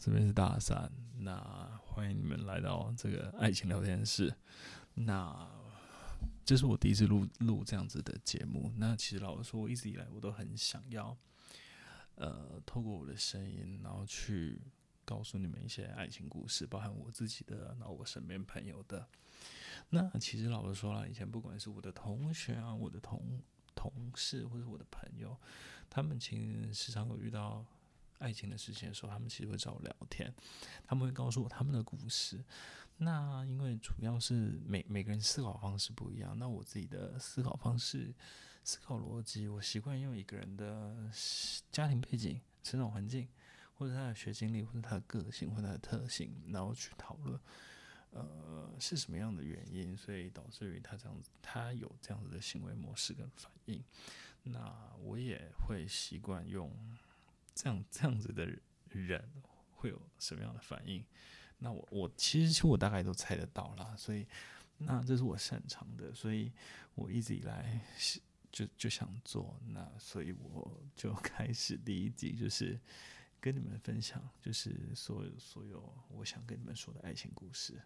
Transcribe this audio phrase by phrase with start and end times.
[0.00, 1.38] 这边是大山，那
[1.84, 4.34] 欢迎你们来到这个爱情聊天室。
[4.94, 5.46] 那
[6.42, 8.72] 这是我第一次录录这样子的节目。
[8.78, 11.14] 那其实老实说，我一直以来我都很想要，
[12.14, 14.58] 呃，透过我的声音，然后去
[15.04, 19.06] 告诉你们一些爱情故事，包含我自己的，然后我身边朋友的。
[19.90, 23.42] 那其实老实说了，以前不管是我的同学啊，我的同
[23.74, 25.36] 同事，或者我的朋友，
[25.90, 27.66] 他们其实时常有遇到。
[28.20, 30.32] 爱情的事情的时候，他们其实会找我聊天，
[30.84, 32.44] 他们会告诉我他们的故事。
[32.98, 38.14] 那因为主要是每每个人思考方式不一样，那我自己的思考方式、
[38.62, 41.10] 思考逻辑，我习惯用一个人的
[41.72, 43.26] 家庭背景、成长环境，
[43.72, 47.40] 或者他的学经历，或者他的个性，或者他的特性，然后去讨论，
[48.10, 53.82] 呃，是什么样的原因，所以导致于他这样子，他有这样子的行为模式跟反应。
[54.42, 56.70] 那我也会习惯用。
[57.54, 58.46] 这样这样子的
[58.88, 59.22] 人
[59.72, 61.04] 会有什么样的反应？
[61.58, 64.26] 那我我其实其实我大概都猜得到啦，所以
[64.78, 66.52] 那这是我擅长的，所以
[66.94, 67.80] 我一直以来
[68.50, 72.80] 就就想做，那所以我就开始第一集就是
[73.40, 77.80] 跟你们分享，就是所有所有我想跟你们说的爱情故事。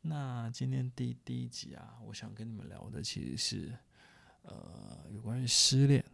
[0.00, 3.78] 那今天第第一集啊，我想跟你们聊的其实是
[4.42, 6.04] 呃有关于失恋。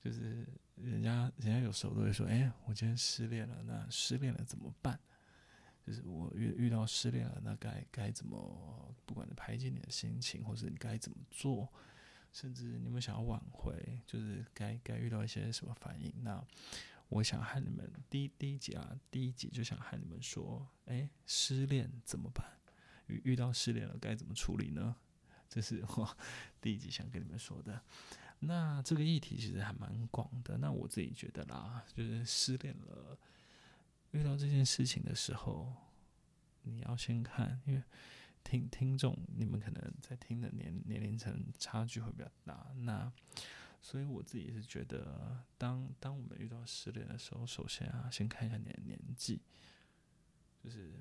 [0.00, 0.46] 就是
[0.82, 4.98] 人家，人家有时候都会说：“哎，我今天失恋了，那失恋了怎么办？
[5.86, 8.94] 就是我遇遇到失恋了，那该该怎么？
[9.06, 11.72] 不管是排解你的心情，或是你该怎么做，
[12.32, 16.12] 甚至你们想要挽回，就是该该遇到一些什么反应？
[16.22, 16.44] 那
[17.08, 22.46] 我想和你们第一第一集啊，第一集就想和你们说：哎，失恋怎么办？
[23.06, 24.94] 遇遇到失恋了该怎么处理呢？
[25.48, 26.16] 这是我
[26.60, 27.80] 第一集想跟你们说的。”
[28.40, 30.56] 那这个议题其实还蛮广的。
[30.58, 33.18] 那我自己觉得啦，就是失恋了，
[34.12, 35.72] 遇到这件事情的时候，
[36.62, 37.82] 你要先看，因为
[38.44, 42.72] 听听众你们可能在听的年年龄层差距会比较大。
[42.76, 43.12] 那
[43.82, 49.42] 所以我自己是觉得，当当我们遇到失恋的时候，首先啊，先看一下你的年纪，
[50.62, 50.92] 就是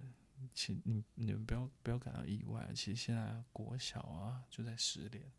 [0.54, 5.32] 请你你们不要不要感到意外，其实现在国小啊就在失恋。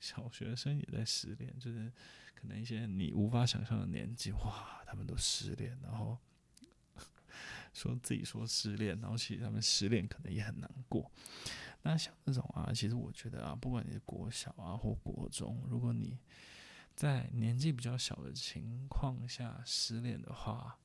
[0.00, 1.92] 小学生也在失恋，就是
[2.34, 6.18] 可能一些你无法想象的年纪，哇，他们都失恋，然后
[7.72, 11.10] 说自己说失恋，然后其实他们失恋可能也很难过。
[11.82, 16.18] 那像这种啊，其实我觉得啊，不管你是国小啊或国中，如果你
[16.94, 20.78] 在年纪比较小的情况下失恋的话，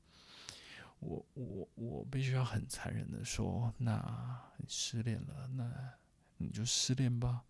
[0.98, 5.94] 我我我必须要很残忍的说，那你失恋了，那
[6.36, 7.44] 你就失恋吧。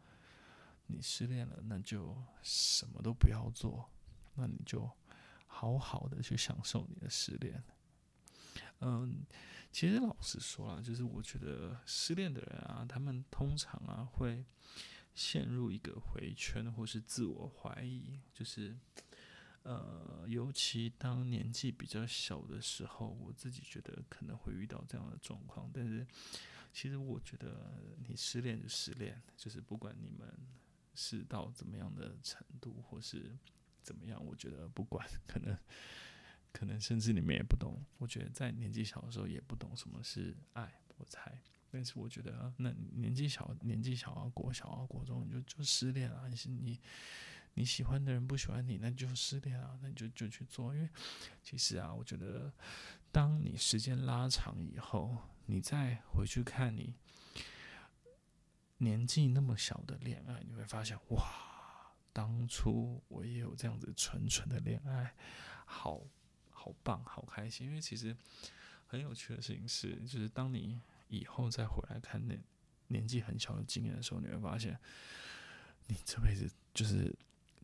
[0.91, 3.91] 你失恋了，那就什么都不要做，
[4.35, 4.91] 那你就
[5.47, 7.63] 好好的去享受你的失恋。
[8.81, 9.27] 嗯，
[9.71, 14.45] 其实老实说啊，就是我觉得失恋的人啊，他们通常啊会
[15.15, 18.77] 陷入一个回圈，或是自我怀疑，就是
[19.65, 25.71] 呃，尤其当年纪比较小的时候，我自己觉得可能会遇到这样的状况。
[25.75, 26.07] 但是，
[26.73, 30.33] 其实我觉得你失恋就失恋，就是不管你们。
[30.95, 33.37] 是到怎么样的程度，或是
[33.83, 34.25] 怎么样？
[34.25, 35.57] 我觉得不管，可能
[36.53, 37.83] 可能甚至你们也不懂。
[37.99, 41.41] 我觉得在年纪小的时候也不懂什么是爱，我猜。
[41.73, 46.81] 但是我觉得，那年纪小，年纪小啊，国小啊，国中就就失恋啊，你是你
[47.55, 50.75] 你喜欢的人不喜欢你，那就失恋啊，那你就就去做。
[50.75, 50.89] 因为
[51.45, 52.53] 其实啊，我觉得
[53.13, 56.97] 当你时间拉长以后，你再回去看你。
[58.83, 65.15] 年纪那么小的恋爱，你会发现哇，当初我也有这样子纯纯的恋爱，
[65.67, 66.01] 好
[66.51, 67.67] 好棒，好开心。
[67.67, 68.17] 因为其实
[68.87, 72.35] 很有趣的事情是，就是当你以后再回来看那
[72.89, 74.79] 年纪很小的经验的时候，你会发现，
[75.87, 77.15] 你这辈子就是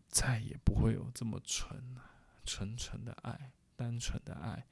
[0.08, 1.96] 再也不会有这么纯、
[2.44, 4.66] 纯纯的爱、单纯的爱。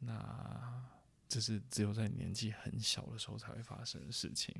[0.00, 0.84] 那
[1.26, 4.54] 这是只有在年纪很小的时候才会发生的事情。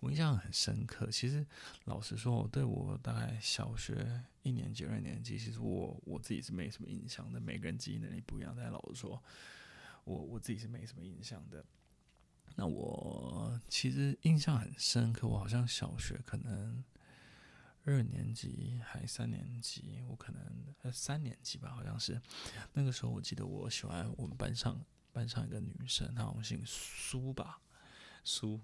[0.00, 1.10] 我印象很深刻。
[1.10, 1.46] 其实，
[1.84, 7.40] 老实说，我对我大概小学一年级、二年级，其实我我自己是没什么印象的。
[7.40, 9.22] 每个人记忆能力不一样，但老实说，
[10.04, 11.64] 我我自己是没什么印象的。
[12.54, 16.82] 那我其实印象很深刻，我好像小学可能
[17.84, 20.42] 二年级还三年级，我可能
[20.82, 22.20] 呃三年级吧，好像是
[22.72, 23.10] 那个时候。
[23.10, 24.80] 我记得我喜欢我们班上
[25.12, 27.60] 班上一个女生，她好像姓苏吧。
[28.24, 28.60] 苏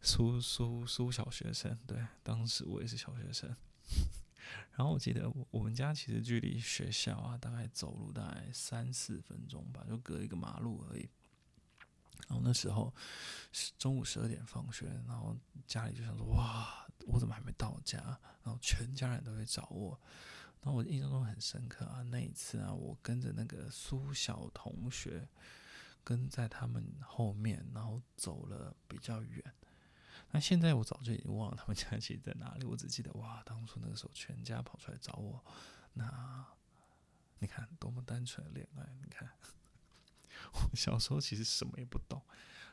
[0.00, 3.54] 苏苏苏小学生，对，当时我也是小学生。
[4.76, 11.08] 然后我记得我们家其实距离学校啊，大概走路大概三四分钟吧，就隔一个马路而已。
[12.28, 12.94] 然后那时候
[13.52, 15.36] 是中午十二点放学，然后
[15.66, 17.98] 家里就想说：哇，我怎么还没到家？
[18.42, 20.00] 然后全家人都会找我。
[20.60, 25.28] 然后我印象中很深刻啊，那一次啊，我跟着那个苏小同学
[26.02, 29.42] 跟在他们后面，然后走了比较远。
[30.30, 35.44] 那现在我早就已经忘了他们家其实在哪里，我只记得哇，当初那个时候全家跑出来找我。
[35.94, 36.44] 那
[37.38, 39.30] 你看多么单纯的恋爱，你看。
[40.52, 42.22] 我小时候其实什么也不懂，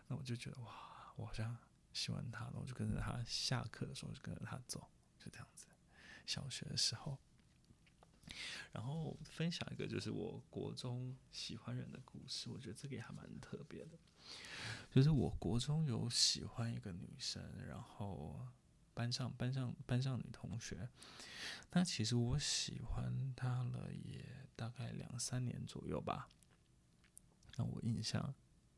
[0.07, 1.57] 那我就觉得哇，我好像
[1.91, 4.87] 喜欢他，然后我就跟着他下课的时候就跟着他走，
[5.17, 5.65] 就这样子。
[6.27, 7.17] 小学的时候，
[8.71, 13.91] 然后分享一个就是我国中喜欢人的故事，我觉得这个也还蛮特别的。
[14.91, 18.47] 就是我国中有喜欢一个女生，然后
[18.93, 20.87] 班上班上班上女同学，
[21.71, 24.25] 那其实我喜欢她了也
[24.55, 26.29] 大概两三年左右吧。
[27.57, 28.33] 那我印象，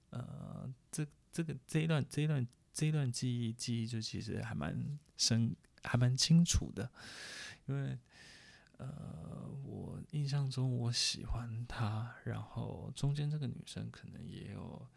[0.09, 6.91] 呃，这这个这一段这一段这一段记忆记忆就其实还蛮深，还蛮清楚的，
[7.67, 7.97] 因为
[8.77, 14.87] 呃，我印象中我喜欢她，然后中间这个女生可能也有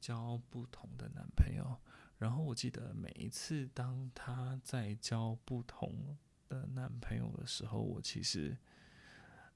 [0.00, 1.78] 交不同的男朋友，
[2.18, 6.16] 然后我记得每一次当她在交不同
[6.48, 8.56] 的男朋友的时候，我其实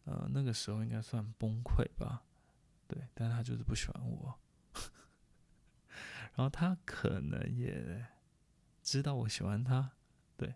[0.04, 2.22] 呃那个时候应该算崩溃吧。
[2.86, 4.38] 对，但他就是不喜欢我，
[6.36, 8.06] 然后他可能也
[8.82, 9.92] 知道我喜欢他，
[10.36, 10.54] 对，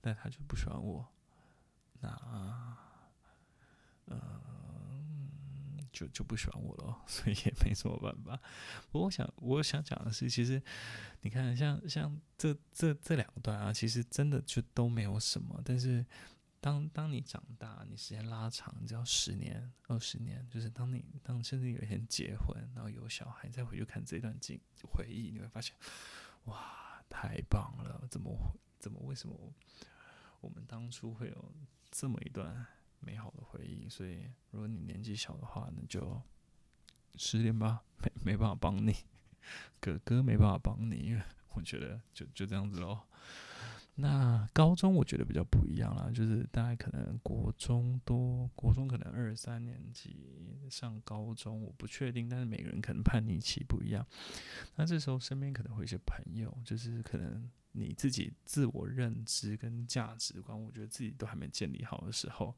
[0.00, 1.08] 但他就不喜欢我，
[2.02, 2.76] 那
[4.06, 8.36] 嗯、就就不喜欢我了， 所以也没什么办法。
[8.90, 10.62] 不过我想我想讲的是，其实
[11.22, 16.04] 你看像，像这这这两段啊，其实真的就都没有什么，但是。
[16.64, 25.74] 当当你长大，你时间拉长，你只要十年、二十年，就是当你当甚至有一天结婚，然后有小孩，再回去看这段经回忆，你会发现，
[26.44, 28.06] 哇，太棒了！
[28.08, 29.36] 怎么怎么为什么
[30.40, 31.52] 我们当初会有
[31.92, 32.66] 这么一段
[33.00, 33.86] 美好的回忆？
[33.88, 36.20] 所以，如果你年纪小的话，那就
[37.16, 38.96] 失恋吧，没没办法帮你，
[39.78, 42.98] 哥哥没办法帮你，因为我觉得就就这样子喽。
[43.94, 50.16] 那高中我觉得比较不一样啦，就是大概可能国中多，国中可能二三年级
[50.70, 54.04] 上高中，我不确定，但是每个人可能叛逆期不一样。
[54.76, 62.56] 那这时候身边可能会有一些朋友，就是可能你自己自我认知跟价值观，我觉得自己都还没建立好的时候，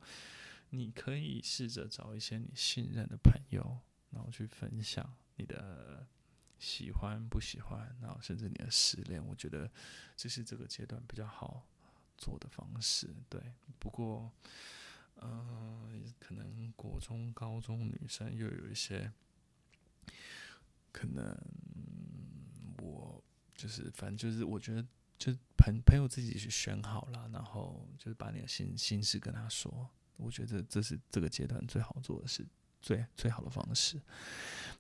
[0.71, 3.79] 你可以试着找一些你信任的朋友，
[4.11, 6.07] 然后去分享你的。
[6.65, 9.71] 喜欢不喜欢，然后甚至你的失恋，我觉得
[10.17, 11.63] 这是这个阶段比较好
[12.17, 13.15] 做的方式。
[13.29, 14.33] 对，不过，
[15.17, 19.13] 呃，可能国中、高中女生又有一些，
[20.91, 21.37] 可能
[22.79, 23.23] 我
[23.55, 24.83] 就是，反正就是，我觉得
[25.19, 29.91] 就朋朋友自己去选好了，然后就是把你的心心事跟他说。
[30.17, 32.47] 我觉得这是这个阶段最好做的事。
[32.81, 33.99] 最最好的方式。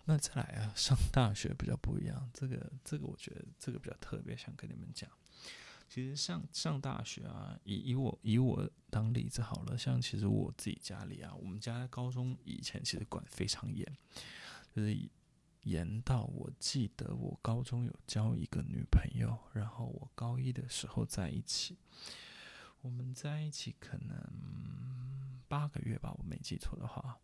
[0.06, 2.30] 那再来啊，上大学比较不一样。
[2.34, 5.10] 这个这个，我觉得这个比较特别，想跟你们讲。
[5.88, 9.78] 其实上上大学啊，以以我以我当例子好了。
[9.78, 13.86] 像其实我自己家里啊，我们家高中以前其实管非常严，
[14.74, 14.96] 就是
[15.62, 21.78] 严到我记得我高中有交一个女朋友，然后我高一的时候在一起，
[22.80, 24.18] 我们在一起可能
[25.48, 27.18] 八个月吧，我没记错的话。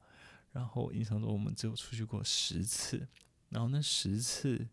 [0.53, 3.07] 然后我印象中我们只有出去过十次，
[3.51, 4.69] 然后那十次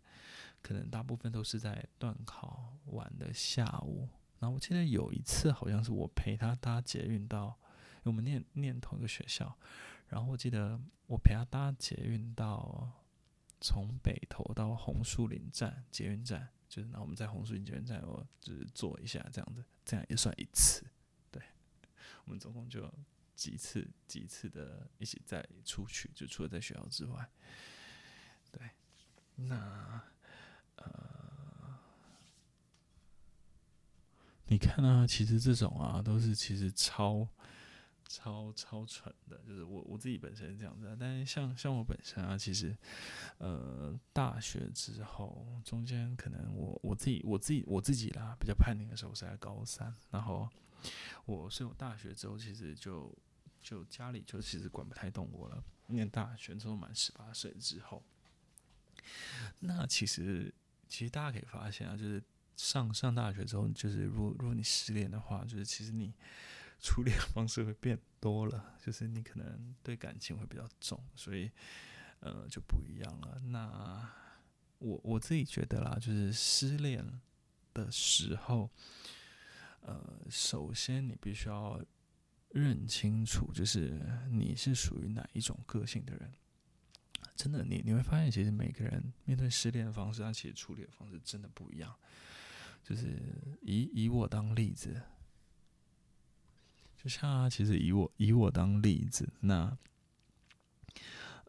[0.62, 4.10] 可能大部分都是在段考完的下午。
[4.40, 7.60] 然后我记得有一次好像是我陪他搭捷运到，
[7.98, 9.58] 因为我们念念同一个学校。
[10.08, 12.92] 然后我记得我陪他搭捷运到
[13.62, 20.86] 从北投到红树林站捷运站，就是然后我们在红树林捷运站我就是坐一下这样子，这样也算一次。
[21.30, 21.42] 对，
[22.26, 22.92] 我们总共就。
[23.38, 27.30] 几次几次的一起再出去，就除了在学校之外，
[28.52, 28.72] 对，
[29.36, 30.02] 那
[30.78, 31.78] 呃，
[34.48, 37.28] 你看啊，其实这种啊，都是其实超
[38.08, 42.76] 超超蠢的，就是我我自己本身是这样子，但是像像我本身啊，其实
[43.38, 50.50] 呃，大学之后中间可能我我自己我自己我自己啦，比较叛逆的时候是在高三，然后
[51.26, 53.16] 我所以我大学之后其实就。
[53.68, 55.62] 就家里就其实管不太动我了。
[55.88, 58.02] 念大学之后满十八岁之后，
[59.60, 60.54] 那其实
[60.88, 62.24] 其实大家可以发现啊，就是
[62.56, 66.14] 上上大学之后，就是如果如果你失恋的话，就是其实你
[66.80, 71.52] 处理的方式会变多了，就是你可能对感情会比较重，所以
[72.22, 73.42] 呃就不一样了。
[73.48, 74.10] 那
[74.78, 77.06] 我我自己觉得啦，就是失恋
[77.74, 78.70] 的时候，
[79.82, 81.84] 呃，首先你必须要
[82.60, 86.34] 认清楚，就是你是属于哪一种个性的人。
[87.36, 91.94] 真的，你你会发现，其实每个人面对失恋的方式，他其实处理的方式真的不一样。
[92.84, 93.22] 就是
[93.62, 95.02] 以以我当例子，
[96.96, 99.78] 就像啊，其实以我以我当例子，那，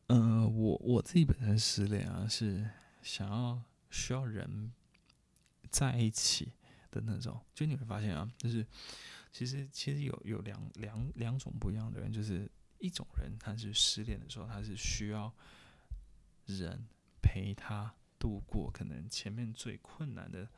[0.09, 2.69] 呃，我我自己本身失恋啊，是
[3.03, 4.73] 想要需要人
[5.71, 6.53] 在一起
[6.91, 7.41] 的那种。
[7.55, 8.67] 就你会发现啊，就是
[9.33, 15.33] 其实其实有有两两两种不一样的人，就是一种人他是失恋的时候，他是需要。
[16.49, 16.87] 人
[17.21, 20.49] 陪他度过可能前面最困难的、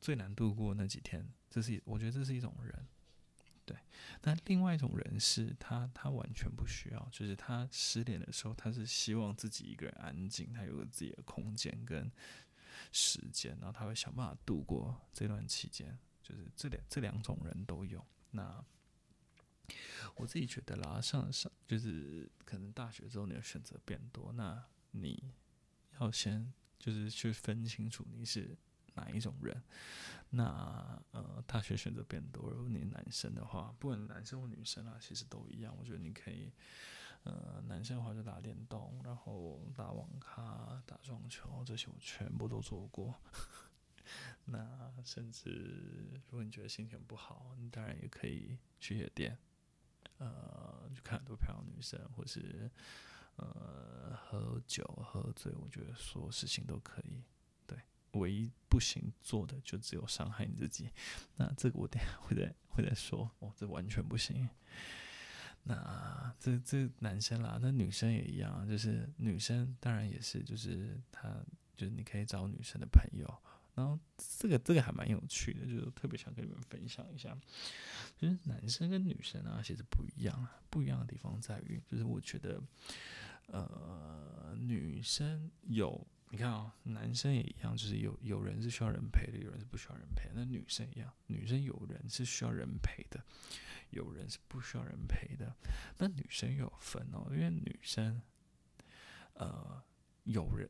[0.00, 2.84] 最难度过那几天，这是我觉得这是一种人，
[3.64, 3.76] 对。
[4.22, 12.10] 那另外一种人是他，他完全不需要，就是他失恋的时候，他是希望自己一个人安静，他有个自己的空间跟
[12.90, 15.96] 时间，然后他会想办法度过这段期间。
[16.24, 18.04] 就是这两这两种人都有。
[18.32, 18.64] 那
[20.16, 24.64] 我自己觉得啦，上上就是可能大学之后你的选择变多，那。
[24.96, 25.34] 你
[25.98, 28.56] 要先就是去分清楚你是
[28.94, 29.60] 哪一种人。
[30.30, 35.74] 那呃，大学选择变多，如果你男生的话，不管男生或女生啊，其实都一样。
[35.76, 36.52] 我觉得你可以，
[37.24, 43.20] 呃，男生的话就打电动，然后打网咖、打撞球，这些我全部都做过。
[44.46, 49.38] 那甚至如果你觉得心情不好，你当然也可以去夜店，
[50.18, 52.70] 呃，去看很多漂亮女生，或是。
[53.36, 57.20] 呃，喝酒喝醉，我觉得所有事情都可以。
[57.66, 57.76] 对，
[58.12, 60.88] 唯一不行做的就只有伤害你自己。
[61.34, 63.28] 那这个我等下会再会再说。
[63.40, 64.48] 哦，这完全不行。
[65.64, 71.28] 那这这男生啦，那女生也一样，就是女生当然也是，就是他
[71.74, 73.26] 就是你可以找女生的朋友。
[73.74, 73.98] 然后
[74.38, 77.36] 这个这个还蛮有趣的，就是特别想跟你们分享一下，
[78.16, 82.62] 就是男生跟女生啊，其实不一样啊，不一样的地方在于，就是我觉得。
[83.48, 90.30] 呃，女生有你看啊、哦，男生也一样，就是有有人是需要人陪的，有人是不需要人陪。
[90.34, 93.22] 那女生一样，女生有人是需要人陪的，
[93.90, 95.54] 有人是不需要人陪的。
[95.98, 98.22] 那女生有分哦，因为女生，
[99.34, 99.82] 呃，
[100.22, 100.66] 有人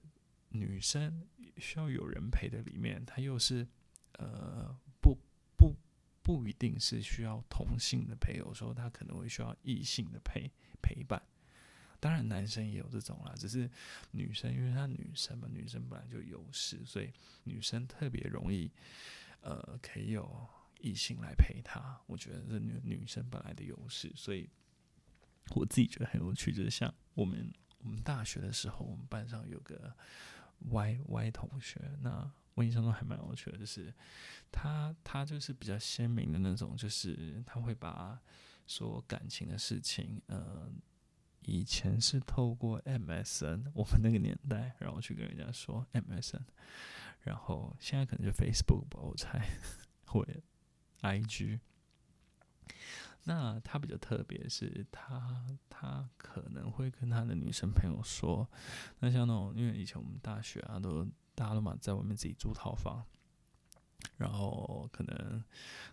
[0.55, 1.27] 女生
[1.59, 3.67] 需要有人陪的里面，她又是
[4.13, 5.19] 呃不
[5.57, 5.75] 不
[6.23, 11.21] 不一定是需要同性的陪，有时候她可能会需要异性的陪陪伴。
[12.01, 13.71] 当然，男生也有这种啦，只是
[14.11, 17.11] 女生，因为她女生嘛，女生本来就有优势，所以
[17.45, 18.71] 女生特别容易，
[19.41, 20.47] 呃，可以有
[20.81, 21.99] 异性来陪她。
[22.07, 24.49] 我觉得这女女生本来的优势，所以
[25.55, 29.95] 我自己觉得很有趣，就是像我们我们大学的时候，我们班上有个
[30.61, 33.93] Y Y 同学，那我印象中还蛮有趣的，就是
[34.51, 38.21] 他他就是比较鲜明的那种，就是他会把
[38.67, 40.71] 说感情的事情，呃。
[41.47, 46.41] 以前是透过 MSN，我们那个年代，然后去跟人家说 MSN，
[47.21, 49.47] 然后现在可能就 Facebook 吧，我猜，
[50.07, 50.27] 或
[51.03, 51.61] IG。
[53.25, 58.49] 那他比较特别，是他他可能会跟他的女生朋友说，
[59.01, 61.05] 那像那种，因为以前我们大学啊，都
[61.35, 63.05] 大家都嘛在外面自己租套房。
[64.19, 65.43] 然后可能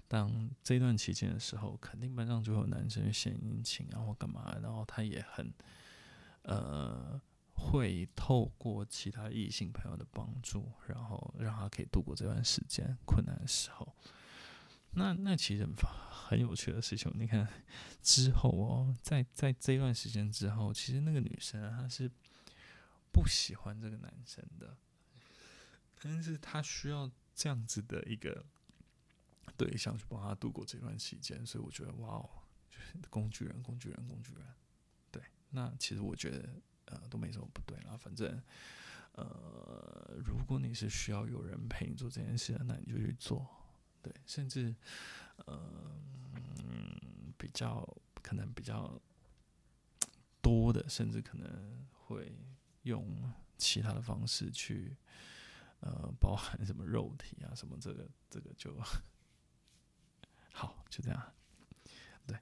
[0.08, 5.52] 当这段期间的时候，肯定班上就有男生献殷勤啊或干嘛，然后他也很
[6.44, 7.20] 呃
[7.56, 13.91] 会透过其他异性朋友的帮助，然后让他可以度过这段时间困难的时候。
[14.94, 15.68] 那那其实
[16.10, 17.48] 很有趣的事情，你看
[18.02, 22.10] 之后哦，在在这一段时间之后，其实那个女生她是
[23.12, 24.78] 不喜欢这个男生的，
[26.02, 27.12] 但是她需要。
[27.34, 28.46] 这样子的一个
[29.58, 32.30] 对象去帮他度过这段期间，所以我觉得哇哦，
[32.70, 34.44] 就是工具人，工具人，工具人。
[35.10, 36.50] 对，那其实我觉得
[36.86, 38.40] 呃都没什么不对啦，反正
[39.14, 43.48] 呃如果你是需要有人陪你做这件事，那你就去做。
[44.02, 44.76] 对，甚至
[45.46, 46.00] 呃
[46.64, 47.88] 嗯比较
[48.22, 49.00] 可能比较
[50.42, 52.36] 多的，甚至可能会
[52.84, 54.96] 用其他的方式去。
[55.84, 58.72] 呃，包含什么肉体啊，什么这个这个就
[60.54, 61.34] 好，就这样。
[62.28, 62.38] 对，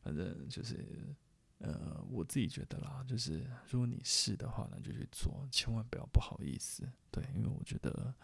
[0.00, 1.14] 反正就是
[1.58, 6.90] 呃，我自己觉得啦，就是如果你是的话，那就去做，千万不要不好意思。
[7.10, 8.14] 对，因为我觉得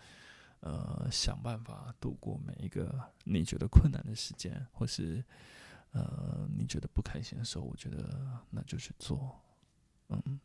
[0.64, 5.22] 呃，想办法度过每一个你觉得困难的时间，或是
[5.92, 9.38] 呃，你觉得不开心的时候，我觉得那就去做，
[10.08, 10.40] 嗯，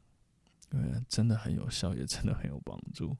[0.71, 3.15] 因为真的很有效，也真的很有帮助。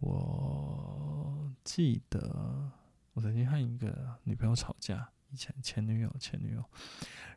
[0.00, 2.72] 我记得
[3.12, 6.64] 我曾经和一个女朋友吵架，以前前女友，前女友，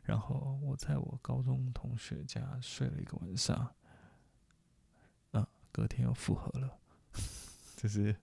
[0.02, 3.72] 然后我在我高中同学家睡了一个晚上，
[5.30, 6.76] 嗯，隔天又复合了，
[7.76, 8.16] 这 是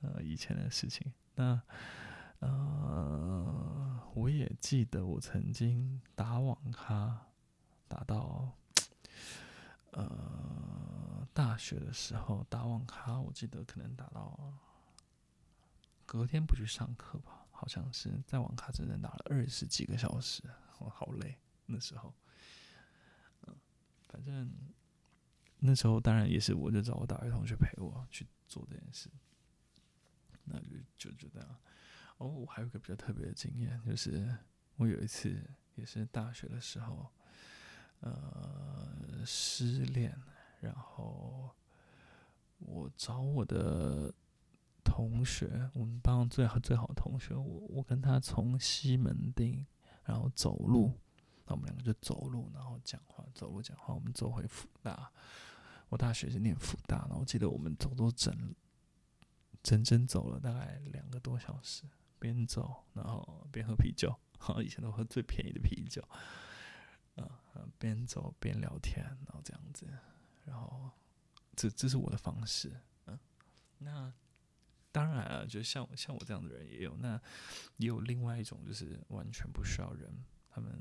[0.00, 1.12] 呃以前的事情。
[1.34, 1.60] 那
[2.40, 7.26] 呃，我也记得我曾经打网咖
[7.86, 8.52] 打到
[9.92, 11.26] 呃。
[11.34, 14.52] 大学的时候打网咖，我记得可能打到
[16.04, 20.42] 隔天不去上课吧，好像是在网咖整整打了二十几个小时，
[20.80, 21.38] 我好累。
[21.66, 22.12] 那时候，
[24.08, 24.50] 反正
[25.58, 29.08] 那时候当然也是，我就找我大学同学陪我去做这件事，
[30.48, 31.56] 那就就就这样。
[32.18, 34.36] 哦，我还有个比较特别的经验，就是
[34.76, 35.40] 我有一次
[35.76, 37.06] 也是大学的时候，
[38.00, 40.20] 呃，失恋。
[40.60, 41.54] 然后
[42.58, 44.12] 我找我的
[44.82, 49.64] 同学，我们班最好最好的同学，我我跟他从西门町，
[50.04, 50.92] 然后走路，
[51.46, 55.12] 那我们两个就走路，然后讲话，走路讲话，我们走回辅大。
[55.88, 58.34] 我大学是念辅大，然后我记得我们走都整
[59.62, 61.84] 整整走了大概两个多小时，
[62.18, 66.02] 边走然后边喝啤酒，好， 以前都喝最便宜的啤酒，
[67.16, 67.40] 啊，
[67.78, 69.86] 边走边聊天，然后这样子。
[70.44, 70.90] 然后，
[71.54, 72.72] 这这是我的方式，
[73.04, 73.18] 嗯，
[73.78, 74.10] 那
[74.90, 77.20] 当然了，就像像我这样的人也有，那
[77.76, 80.10] 也有另外一种，就是完全不需要人，
[80.48, 80.72] 他们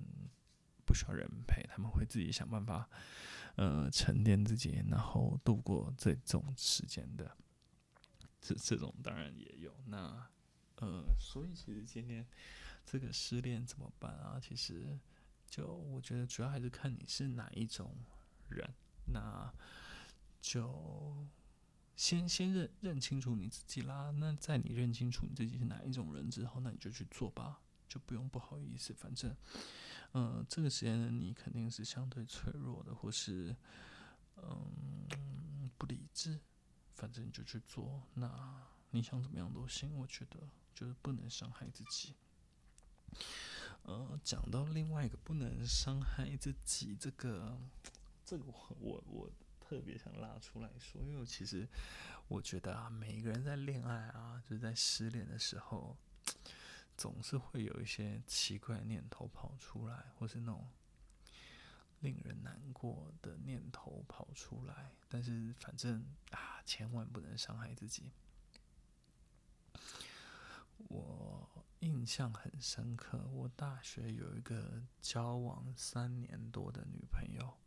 [0.86, 2.88] 不需要人陪，他们会自己想办法，
[3.58, 7.36] 呃，沉淀自己，然后度过这种时间的，
[8.42, 9.76] 这这种当然也有。
[9.86, 10.28] 那
[10.78, 12.26] 呃，所以其实今天
[12.86, 14.40] 这个失恋怎么办啊？
[14.40, 14.98] 其实
[15.48, 17.96] 就我觉得主要还是看你是哪一种
[18.50, 18.70] 人。
[19.10, 19.52] 那
[20.42, 21.26] 就
[21.96, 24.12] 先先认认清楚你自己啦。
[24.12, 28.94] 那在你认清楚你自己是哪一种人之后，那你就去做吧，就不用不好意思。
[28.94, 29.36] 反正，
[30.14, 33.56] 嗯、这个时间呢，你肯定是相对脆弱的，或是
[34.36, 36.40] 嗯不理智。
[36.98, 38.02] 反正你就去做。
[38.16, 40.40] 那你想怎么样都行，我觉得
[40.74, 42.16] 就是不能伤害自己。
[43.84, 47.58] 呃，讲到另外一个不能伤害自己这个。
[48.26, 49.32] 这个我我我
[49.62, 51.66] 特别想拉出来说，因为其实
[52.28, 55.96] 我觉得啊，每一个人在恋爱啊，就是在失恋的时候，
[56.98, 60.68] 总是会有一些奇怪念头跑出来，或是那种
[62.02, 64.92] 令人难过的念头跑出来。
[65.08, 66.06] 但是反正，
[66.68, 68.12] 千万不能伤害自己。
[70.90, 77.58] 我印象很深刻，我大学有一个交往三年多的女朋友。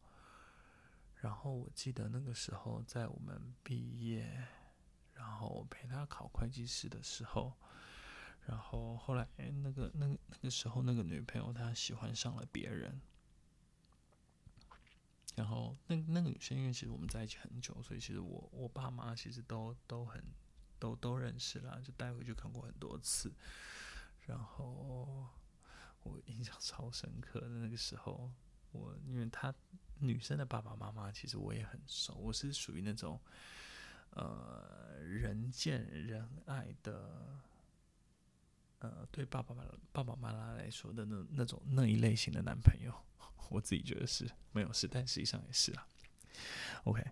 [1.17, 4.47] 然后我记得那个时候，在我们毕业，
[5.15, 7.53] 然后陪她考会计师的时候，
[8.47, 9.27] 然后后来，
[9.63, 13.01] 那个、那个、那个时候，那个女朋友她喜欢上了别人，
[15.37, 20.23] 然后那那个女生因为其实我们在一起很久，所以其实我我爸妈其实都都很
[20.79, 23.33] 都都认识啦，就带回去看过很多次，
[24.27, 25.29] 然后
[26.03, 28.31] 我印象超深刻的那个时候，
[28.73, 29.55] 我因为他。
[30.03, 33.21] 女生的爸爸妈妈其实我也很熟，我是属于那种，
[34.13, 37.39] 呃，人见人爱的，
[38.79, 39.63] 呃，对爸爸妈
[39.93, 42.95] 爸爸妈妈来说的那那种那一类型的男朋友，
[43.51, 45.87] 我自己觉得是没有事，但实际上也是啊。
[46.85, 47.05] OK，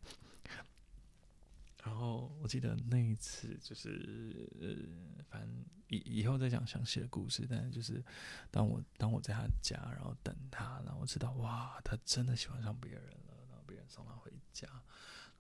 [1.85, 8.03] 然后我记得那一次就是，呃，反正以以后再讲详细的故事，但是就是
[8.51, 14.67] 当我当我在他家，然后等他，然后我知道哇，他真的喜欢上别人了，然后别人送他回家。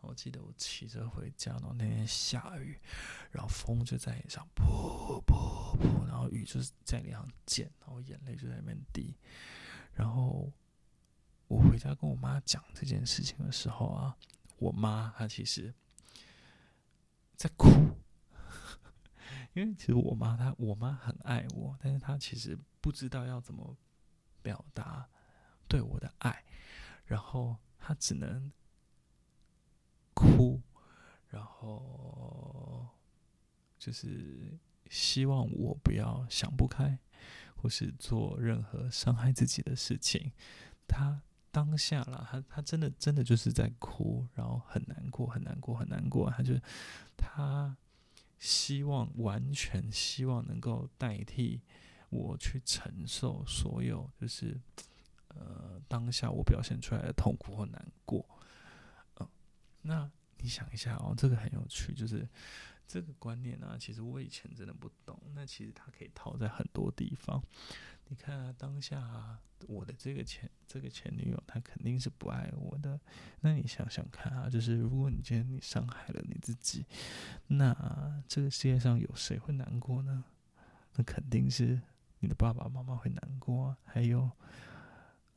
[0.01, 2.79] 我记得我骑车回家，然后那天下雨，
[3.33, 9.17] 然后风就在脸上噗噗噗，然后雨就是在脸上溅，然后眼泪就在那边滴。
[9.93, 10.53] 然后
[11.49, 14.17] 我回家跟我妈讲这件事情的时候啊，
[14.59, 15.75] 我妈她其实
[17.37, 17.69] 在哭。
[19.55, 23.77] 因为其实我妈她，我妈很爱我，但是她其实不知道要怎么
[24.43, 25.09] 表达
[25.67, 26.45] 对我的爱，
[27.07, 28.53] 然后她只能
[30.15, 30.61] 哭，
[31.29, 32.89] 然后
[33.79, 34.59] 就是
[34.91, 36.99] 希望我不要想不开，
[37.57, 40.33] 或是做任何伤害自己的事情。
[40.87, 46.31] 她当下啦，他他真的真的就是在哭，然后很难过，很难过，很难过。
[46.31, 46.55] 他就
[47.17, 47.77] 他。
[48.41, 51.61] 希望完全希望能够代替
[52.09, 54.57] 我去承受所有，就是
[55.27, 58.25] 呃当下我表现出来的痛苦或难过。
[59.17, 59.29] 嗯、
[59.83, 62.29] 那你想一下哦，这个很有趣，就是
[62.87, 65.21] 这个观念呢、其实我以前真的不懂。
[65.35, 67.43] 那其实它可以套在很多地方。
[68.07, 73.01] 你看，当下，我的这个前这个前女友，她肯定是不爱我的。
[73.41, 76.85] 那你想想看啊，就是如果你今天你伤害了你自己，
[77.47, 80.23] 那这个世界上有谁会难过呢？
[80.95, 81.81] 那肯定是
[82.21, 84.31] 你的爸爸妈妈会难过啊，还有，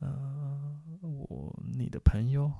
[0.00, 2.52] 呃，我你的朋友，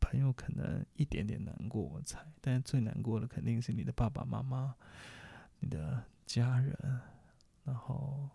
[0.00, 4.74] 朋友可能一点点难过，我猜，但是最难过的肯定是你的爸爸妈妈，
[5.58, 6.74] 你的家人，
[7.64, 8.30] 然后。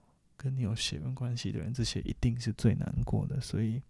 [0.45, 3.81] 跟你有血缘关系的人，这些一定是最难过的，所以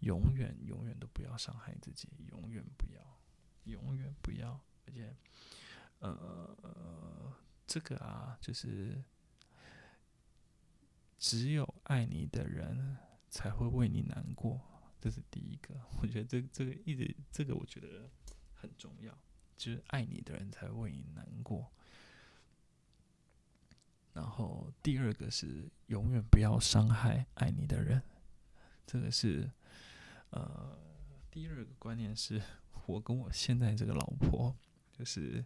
[0.00, 3.00] 永远永远都不要伤害自己，永远不要，
[3.64, 4.60] 永远不要。
[4.86, 5.16] 而且，
[6.00, 7.34] 呃，
[7.66, 9.02] 这个啊，就是
[11.18, 12.98] 只有爱你的人
[13.30, 14.60] 才会为你难过，
[15.00, 15.74] 这是第一个。
[16.02, 18.10] 我觉得这这个一直这个我觉得
[18.52, 19.10] 很重要，
[19.56, 21.72] 就是爱你的人才为你难过。
[24.12, 28.02] 然后第二个是永远不要伤害爱你的人，
[28.86, 29.50] 这个是
[30.30, 30.78] 呃
[31.30, 32.42] 第二个观念是
[32.86, 34.54] 我跟我现在这个老婆
[34.92, 35.44] 就是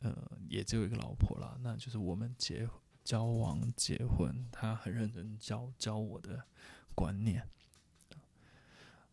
[0.00, 2.68] 呃也只有一个老婆啦，那就是我们结
[3.02, 6.46] 交往结婚，她很认真教教我的
[6.94, 7.48] 观念，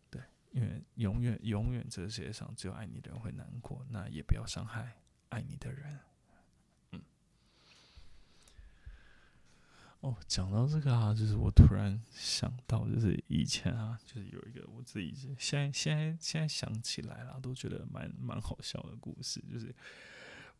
[0.09, 5.99] 对，因为永远永远这个世界上只有爱你的人会难过，那也不要伤害爱你的人。
[10.03, 19.41] 哦，讲到这个啊，就是我突然想到，就是以前啊，就是有一个我自己现在现在现在想起来了，都觉得蛮蛮好笑的故事。
[19.49, 19.73] 就是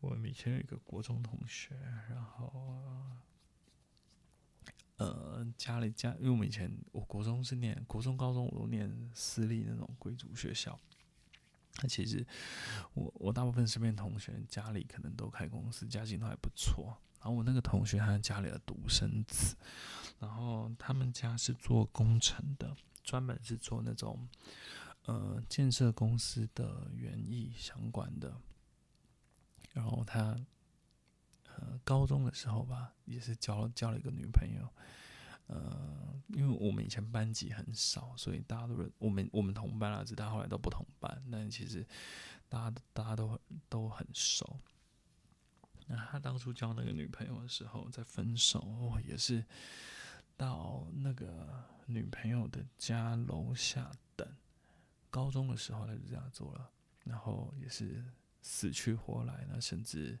[0.00, 1.76] 我以前有一个国中同学，
[2.08, 2.82] 然后
[4.96, 10.80] 呃家里家，因为我们以前我国中是念国中、高中我都念私立那种贵族学校，
[11.82, 12.24] 那其实
[12.94, 16.96] 我我大部分身边同学家里可能都开公司，家境都还不错。
[17.18, 19.56] 然后我那个同学他家里的独生子，
[20.18, 24.28] 然后他们家是做工程的，专门是做那种
[25.06, 28.36] 呃建设公司的园艺相关的。
[29.72, 30.38] 然后他
[31.56, 34.68] 呃高中的时候吧，也是交交了一个女朋友。
[35.46, 41.86] 呃，因为我们以前班级很少，所以大家都是我们我们同班啊，只是后来都不同班，但其实
[42.48, 44.58] 大家大家都都很熟。
[45.86, 49.44] 那他当初交那个女朋友的时候，在分手哦，也是
[50.36, 54.26] 到那个女朋友的家楼下等。
[55.10, 56.70] 高中的时候他就这样做了，
[57.04, 58.02] 然后也是
[58.40, 60.18] 死去活来，那甚至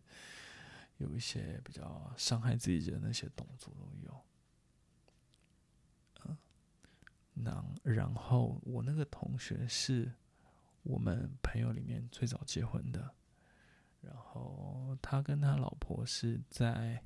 [0.98, 4.24] 有一些比较伤害自己的那些动作都有。
[6.26, 6.36] 嗯，
[7.34, 10.12] 那然后我那个同学是
[10.82, 13.14] 我们朋友里面最早结婚的。
[14.00, 17.02] 然后他跟他老婆是在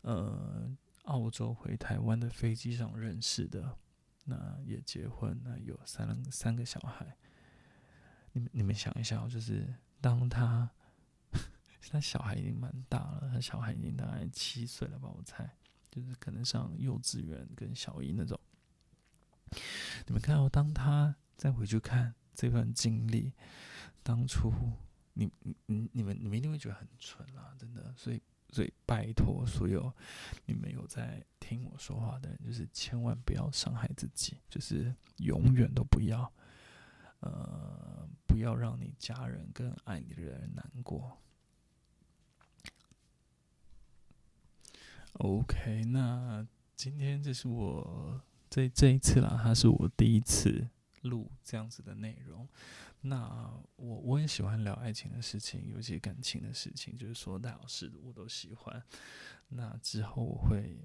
[0.00, 3.76] 呃澳洲回台湾的飞机上认识的，
[4.24, 7.14] 那也结婚，那有三三个小孩。
[8.32, 10.70] 你们你们想一下，就是当他
[11.90, 15.50] 他小孩已经蛮大了，他小孩已经大概七岁了吧，我猜，
[15.90, 18.40] 就是可能上幼稚园跟小一那种。
[20.06, 23.32] 你们看到，当他再回去看这段经历，
[24.02, 24.52] 当初。
[25.20, 29.92] 你你你你们你们一定会觉得很蠢啦，真的，所以所以拜托所有
[30.46, 36.32] 你们有在听我说话的人，就是千万不要伤害自己，就是永远都不要，
[37.18, 41.18] 呃，不要让你家人跟爱你的人难过。
[45.14, 50.68] OK，那今天这是我这这一次啦，它是我第一次
[51.02, 52.48] 录这样子的内容。
[53.02, 58.82] 那我我也喜欢聊爱情的事情，尤其感情的事情，就是说大小事我都喜欢。
[59.48, 60.84] 那之后我会，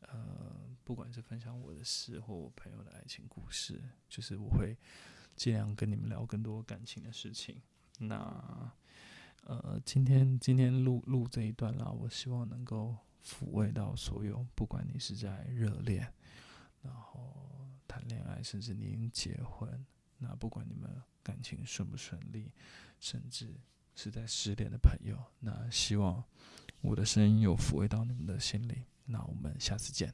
[0.00, 4.76] 呃，不管是分享我的事或我朋友的爱情故事，就是我会
[5.36, 7.60] 尽量跟你们聊更多感情的事情。
[7.98, 8.72] 那
[9.44, 16.10] 呃，今天今天录录这一段啦，我希望能够抚慰到所有，不管你是在热恋，
[16.82, 19.86] 然后谈恋爱，甚至您结婚，
[20.18, 21.02] 那不管你们。
[21.22, 22.50] 感情顺不顺利，
[22.98, 23.54] 甚至
[23.94, 26.24] 是在失恋的朋友，那希望
[26.80, 28.82] 我的声音有抚慰到你们的心灵。
[29.04, 30.12] 那我们下次见。